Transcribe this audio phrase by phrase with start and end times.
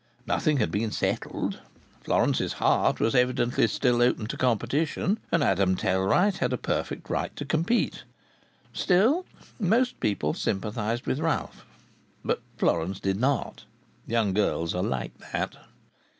[0.25, 1.59] Nothing had been settled.
[2.03, 7.35] Florence's heart was evidently still open to competition, and Adam Tellwright had a perfect right
[7.35, 8.01] to compete.
[8.73, 9.27] Still,
[9.59, 11.67] most people sympathized with Ralph.
[12.25, 13.65] But Florence did not.
[14.07, 15.55] Young girls are like that.